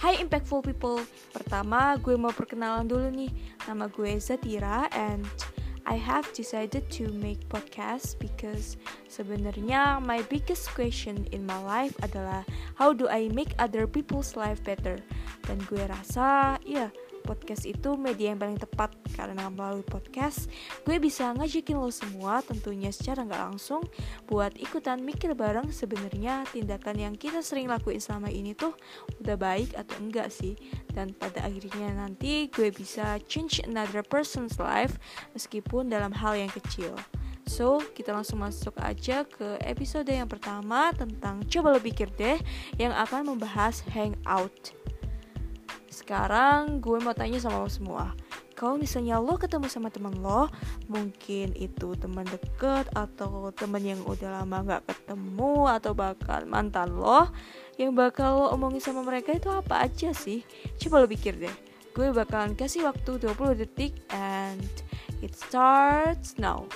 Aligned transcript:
Hai 0.00 0.16
impactful 0.16 0.64
people. 0.64 1.04
Pertama 1.28 1.92
gue 2.00 2.16
mau 2.16 2.32
perkenalan 2.32 2.88
dulu 2.88 3.12
nih. 3.12 3.28
Nama 3.68 3.84
gue 3.84 4.16
Zatira 4.16 4.88
and 4.96 5.28
I 5.84 6.00
have 6.00 6.24
decided 6.32 6.88
to 6.96 7.12
make 7.20 7.36
podcast 7.52 8.16
because 8.16 8.80
sebenarnya 9.12 10.00
my 10.00 10.24
biggest 10.32 10.72
question 10.72 11.28
in 11.36 11.44
my 11.44 11.60
life 11.68 11.92
adalah 12.00 12.48
how 12.80 12.96
do 12.96 13.12
I 13.12 13.28
make 13.28 13.52
other 13.60 13.84
people's 13.84 14.40
life 14.40 14.64
better? 14.64 15.04
Dan 15.44 15.60
gue 15.68 15.84
rasa 15.84 16.56
ya 16.64 16.88
podcast 17.22 17.68
itu 17.68 17.94
media 17.94 18.32
yang 18.32 18.40
paling 18.40 18.58
tepat 18.58 18.96
karena 19.14 19.46
melalui 19.52 19.84
podcast 19.84 20.50
gue 20.82 20.96
bisa 20.98 21.30
ngajakin 21.36 21.76
lo 21.78 21.92
semua 21.92 22.40
tentunya 22.42 22.90
secara 22.90 23.22
nggak 23.28 23.42
langsung 23.52 23.84
buat 24.26 24.56
ikutan 24.56 25.04
mikir 25.04 25.36
bareng 25.36 25.68
sebenarnya 25.70 26.48
tindakan 26.50 26.96
yang 26.96 27.14
kita 27.14 27.44
sering 27.44 27.68
lakuin 27.68 28.00
selama 28.00 28.32
ini 28.32 28.56
tuh 28.56 28.74
udah 29.20 29.36
baik 29.36 29.76
atau 29.76 29.96
enggak 30.00 30.32
sih 30.32 30.56
dan 30.96 31.14
pada 31.14 31.46
akhirnya 31.46 31.92
nanti 31.94 32.48
gue 32.48 32.72
bisa 32.72 33.20
change 33.28 33.62
another 33.68 34.02
person's 34.02 34.56
life 34.58 34.96
meskipun 35.36 35.92
dalam 35.92 36.10
hal 36.16 36.34
yang 36.34 36.50
kecil. 36.50 36.96
So, 37.50 37.82
kita 37.82 38.14
langsung 38.14 38.46
masuk 38.46 38.78
aja 38.78 39.26
ke 39.26 39.58
episode 39.66 40.06
yang 40.06 40.30
pertama 40.30 40.94
tentang 40.94 41.42
coba 41.50 41.74
lo 41.74 41.80
pikir 41.82 42.06
deh 42.14 42.38
yang 42.78 42.94
akan 42.94 43.34
membahas 43.34 43.82
hangout. 43.90 44.79
Sekarang 45.90 46.78
gue 46.78 47.02
mau 47.02 47.12
tanya 47.12 47.42
sama 47.42 47.60
lo 47.60 47.68
semua. 47.68 48.14
Kalau 48.54 48.76
misalnya 48.76 49.16
lo 49.16 49.40
ketemu 49.40 49.72
sama 49.72 49.88
teman 49.88 50.12
lo 50.20 50.52
Mungkin 50.84 51.56
itu 51.56 51.96
teman 51.96 52.28
deket 52.28 52.92
Atau 52.92 53.48
teman 53.56 53.80
yang 53.80 54.04
udah 54.04 54.36
lama 54.36 54.60
gak 54.60 54.84
ketemu 54.84 55.64
Atau 55.64 55.96
bahkan 55.96 56.44
mantan 56.44 56.92
lo 56.92 57.32
Yang 57.80 57.96
bakal 57.96 58.36
lo 58.36 58.46
omongin 58.52 58.84
sama 58.84 59.00
mereka 59.00 59.32
itu 59.32 59.48
apa 59.48 59.88
aja 59.88 60.12
sih? 60.12 60.44
Coba 60.76 61.00
lo 61.00 61.08
pikir 61.08 61.40
deh. 61.40 61.56
Gue 61.96 62.12
bakalan 62.12 62.52
kasih 62.52 62.84
waktu 62.84 63.16
20 63.16 63.64
detik 63.64 63.96
And 64.12 64.68
it 65.24 65.32
starts 65.32 66.36
now 66.36 66.68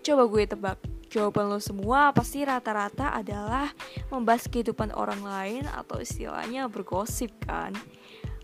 Coba 0.00 0.24
gue 0.32 0.48
tebak, 0.48 0.78
jawaban 1.12 1.52
lo 1.52 1.60
semua 1.60 2.08
pasti 2.16 2.40
rata-rata 2.40 3.12
adalah 3.12 3.68
membahas 4.08 4.48
kehidupan 4.48 4.96
orang 4.96 5.20
lain 5.20 5.64
atau 5.68 6.00
istilahnya 6.00 6.72
bergosip 6.72 7.28
kan? 7.44 7.76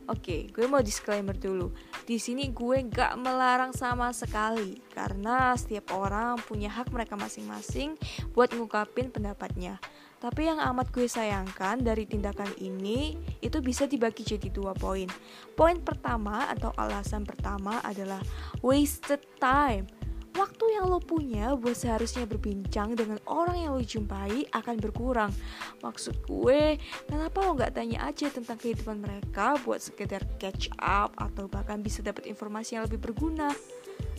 Oke, 0.07 0.53
gue 0.53 0.69
mau 0.69 0.85
disclaimer 0.85 1.35
dulu. 1.35 1.73
Di 2.05 2.21
sini 2.21 2.53
gue 2.53 2.85
gak 2.87 3.19
melarang 3.19 3.75
sama 3.75 4.13
sekali 4.13 4.79
karena 4.95 5.57
setiap 5.57 5.97
orang 5.97 6.39
punya 6.45 6.71
hak 6.71 6.93
mereka 6.93 7.19
masing-masing 7.19 7.97
buat 8.37 8.53
ngungkapin 8.53 9.11
pendapatnya. 9.11 9.81
Tapi 10.21 10.47
yang 10.47 10.61
amat 10.61 10.93
gue 10.93 11.09
sayangkan 11.09 11.81
dari 11.81 12.05
tindakan 12.05 12.53
ini 12.61 13.17
itu 13.41 13.59
bisa 13.65 13.89
dibagi 13.89 14.23
jadi 14.23 14.53
dua 14.53 14.77
poin. 14.77 15.09
Poin 15.57 15.81
pertama 15.81 16.53
atau 16.53 16.71
alasan 16.77 17.25
pertama 17.27 17.81
adalah 17.83 18.23
wasted 18.63 19.25
time 19.43 19.96
waktu 20.37 20.77
yang 20.77 20.93
lo 20.93 21.01
punya 21.01 21.57
buat 21.57 21.73
seharusnya 21.73 22.29
berbincang 22.29 22.93
dengan 22.93 23.17
orang 23.25 23.65
yang 23.65 23.73
lo 23.73 23.81
jumpai 23.81 24.45
akan 24.53 24.77
berkurang. 24.77 25.33
Maksud 25.81 26.21
gue, 26.29 26.77
kenapa 27.09 27.41
lo 27.41 27.57
nggak 27.57 27.73
tanya 27.73 28.05
aja 28.05 28.29
tentang 28.29 28.61
kehidupan 28.61 29.01
mereka 29.01 29.57
buat 29.65 29.81
sekedar 29.81 30.23
catch 30.37 30.69
up 30.77 31.17
atau 31.17 31.49
bahkan 31.49 31.81
bisa 31.81 32.05
dapat 32.05 32.29
informasi 32.29 32.77
yang 32.77 32.85
lebih 32.85 33.01
berguna? 33.01 33.51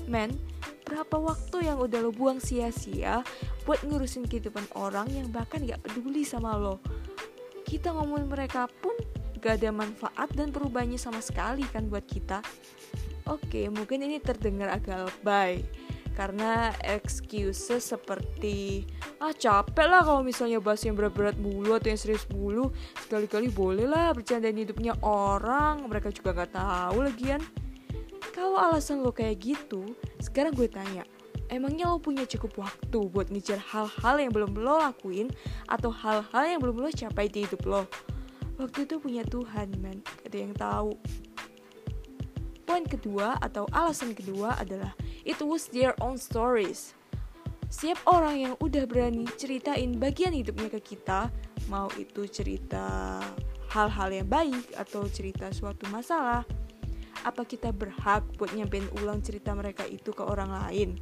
Men, 0.10 0.34
berapa 0.90 1.22
waktu 1.22 1.70
yang 1.70 1.78
udah 1.78 2.00
lo 2.02 2.10
buang 2.10 2.42
sia-sia 2.42 3.22
buat 3.70 3.84
ngurusin 3.86 4.26
kehidupan 4.26 4.74
orang 4.74 5.12
yang 5.14 5.30
bahkan 5.30 5.62
gak 5.62 5.86
peduli 5.86 6.26
sama 6.26 6.58
lo? 6.58 6.82
Kita 7.68 7.94
ngomongin 7.94 8.26
mereka 8.26 8.66
pun 8.82 8.98
gak 9.38 9.62
ada 9.62 9.70
manfaat 9.70 10.34
dan 10.34 10.50
perubahannya 10.50 10.98
sama 10.98 11.22
sekali 11.22 11.62
kan 11.70 11.86
buat 11.92 12.08
kita. 12.10 12.42
Oke, 13.28 13.68
mungkin 13.68 14.08
ini 14.08 14.24
terdengar 14.24 14.72
agak 14.72 15.12
lebay 15.12 15.68
karena 16.18 16.74
excuses 16.82 17.94
seperti 17.94 18.90
ah 19.22 19.30
capek 19.30 19.86
lah 19.86 20.02
kalau 20.02 20.26
misalnya 20.26 20.58
bahas 20.58 20.82
yang 20.82 20.98
berat-berat 20.98 21.38
mulu 21.38 21.78
atau 21.78 21.94
yang 21.94 22.02
serius 22.02 22.26
mulu. 22.34 22.74
Sekali-kali 23.06 23.54
boleh 23.54 23.86
lah 23.86 24.18
bercandain 24.18 24.58
hidupnya 24.58 24.98
orang 25.06 25.86
mereka 25.86 26.10
juga 26.10 26.34
nggak 26.34 26.58
tahu 26.58 27.06
lagian. 27.06 27.42
Kalau 28.34 28.58
alasan 28.58 29.06
lo 29.06 29.14
kayak 29.14 29.38
gitu 29.38 29.94
sekarang 30.18 30.58
gue 30.58 30.66
tanya 30.66 31.06
emangnya 31.54 31.88
lo 31.88 32.02
punya 32.02 32.26
cukup 32.26 32.66
waktu 32.66 33.00
buat 33.14 33.30
ngejar 33.30 33.62
hal-hal 33.62 34.16
yang 34.18 34.34
belum 34.34 34.58
lo 34.58 34.82
lakuin 34.82 35.30
atau 35.70 35.94
hal-hal 35.94 36.44
yang 36.50 36.60
belum 36.60 36.82
lo 36.82 36.90
capai 36.90 37.30
di 37.30 37.46
hidup 37.46 37.62
lo? 37.70 37.86
Waktu 38.58 38.90
itu 38.90 38.98
punya 38.98 39.22
Tuhan 39.22 39.70
man 39.78 40.02
ada 40.26 40.38
yang 40.38 40.54
tahu. 40.58 40.98
Poin 42.68 42.84
kedua 42.84 43.38
atau 43.40 43.70
alasan 43.72 44.12
kedua 44.12 44.58
adalah 44.60 44.92
it 45.28 45.38
was 45.44 45.68
their 45.68 45.92
own 46.00 46.16
stories. 46.16 46.96
Siap 47.68 48.00
orang 48.08 48.36
yang 48.40 48.54
udah 48.64 48.88
berani 48.88 49.28
ceritain 49.36 50.00
bagian 50.00 50.32
hidupnya 50.32 50.72
ke 50.80 50.96
kita, 50.96 51.28
mau 51.68 51.92
itu 52.00 52.24
cerita 52.32 53.20
hal-hal 53.68 54.10
yang 54.24 54.28
baik 54.32 54.72
atau 54.80 55.04
cerita 55.12 55.52
suatu 55.52 55.84
masalah, 55.92 56.48
apa 57.28 57.44
kita 57.44 57.76
berhak 57.76 58.24
buat 58.40 58.56
nyampein 58.56 58.88
ulang 59.04 59.20
cerita 59.20 59.52
mereka 59.52 59.84
itu 59.84 60.16
ke 60.16 60.24
orang 60.24 60.48
lain? 60.48 60.96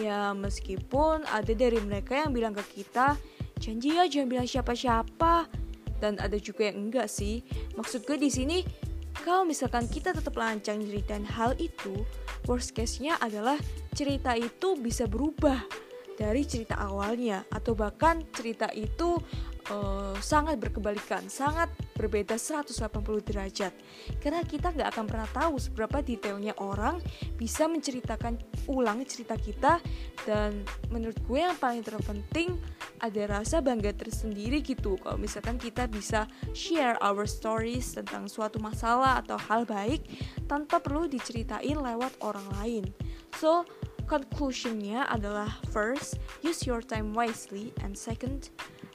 Ya 0.00 0.32
meskipun 0.32 1.28
ada 1.28 1.52
dari 1.52 1.76
mereka 1.84 2.16
yang 2.16 2.32
bilang 2.32 2.56
ke 2.56 2.64
kita, 2.80 3.20
janji 3.60 4.00
ya 4.00 4.08
jangan 4.08 4.28
bilang 4.32 4.48
siapa-siapa, 4.48 5.44
dan 6.00 6.16
ada 6.16 6.40
juga 6.40 6.72
yang 6.72 6.88
enggak 6.88 7.12
sih. 7.12 7.44
Maksud 7.76 8.08
gue 8.08 8.16
di 8.16 8.32
sini 8.32 8.64
kalau 9.22 9.44
misalkan 9.44 9.86
kita 9.86 10.16
tetap 10.16 10.34
lancang 10.36 10.80
ceritain 10.82 11.24
hal 11.24 11.52
itu, 11.60 12.04
worst 12.48 12.72
case-nya 12.72 13.20
adalah 13.20 13.56
cerita 13.92 14.34
itu 14.36 14.76
bisa 14.80 15.04
berubah 15.04 15.60
dari 16.20 16.44
cerita 16.44 16.76
awalnya 16.76 17.48
atau 17.48 17.72
bahkan 17.72 18.20
cerita 18.32 18.68
itu 18.76 19.16
uh, 19.72 20.16
sangat 20.20 20.60
berkebalikan, 20.60 21.24
sangat 21.32 21.72
berbeda 22.00 22.40
180 22.40 22.72
derajat. 23.20 23.72
Karena 24.24 24.40
kita 24.40 24.72
nggak 24.72 24.88
akan 24.96 25.04
pernah 25.04 25.28
tahu 25.28 25.60
seberapa 25.60 26.00
detailnya 26.00 26.56
orang 26.56 26.96
bisa 27.36 27.68
menceritakan 27.68 28.40
ulang 28.72 29.04
cerita 29.04 29.36
kita 29.36 29.76
dan 30.24 30.64
menurut 30.88 31.20
gue 31.28 31.40
yang 31.44 31.56
paling 31.60 31.84
terpenting 31.84 32.56
ada 33.04 33.40
rasa 33.40 33.60
bangga 33.60 33.92
tersendiri 33.92 34.60
gitu 34.64 34.96
kalau 35.00 35.16
misalkan 35.16 35.56
kita 35.56 35.88
bisa 35.88 36.28
share 36.52 36.96
our 37.04 37.24
stories 37.28 37.92
tentang 37.96 38.28
suatu 38.28 38.60
masalah 38.60 39.20
atau 39.20 39.36
hal 39.36 39.68
baik 39.68 40.04
tanpa 40.48 40.80
perlu 40.80 41.04
diceritain 41.08 41.76
lewat 41.76 42.16
orang 42.24 42.44
lain. 42.60 42.84
So, 43.36 43.64
conclusionnya 44.10 45.06
adalah 45.06 45.62
first, 45.70 46.18
use 46.42 46.66
your 46.66 46.82
time 46.82 47.14
wisely, 47.14 47.70
and 47.86 47.94
second, 47.94 48.50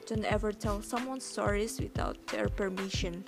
don't 0.06 0.24
ever 0.24 0.52
tell 0.52 0.80
someone 0.82 1.20
stories 1.20 1.80
without 1.80 2.16
their 2.28 2.48
permission. 2.48 3.24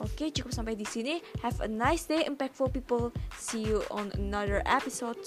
Oke, 0.00 0.32
cukup 0.32 0.56
sampai 0.56 0.72
di 0.80 0.88
sini. 0.88 1.20
Have 1.44 1.60
a 1.60 1.68
nice 1.68 2.08
day, 2.08 2.24
impactful 2.24 2.72
people. 2.72 3.12
See 3.36 3.60
you 3.60 3.84
on 3.92 4.08
another 4.16 4.64
episode. 4.64 5.20